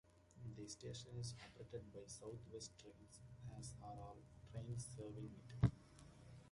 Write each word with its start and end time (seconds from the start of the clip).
The 0.57 0.67
station 0.67 1.11
is 1.19 1.35
operated 1.45 1.93
by 1.93 1.99
South 2.07 2.39
West 2.51 2.71
Trains, 2.79 3.19
as 3.55 3.75
are 3.83 3.93
all 4.01 4.17
trains 4.51 4.83
serving 4.97 5.29
it. 5.63 5.71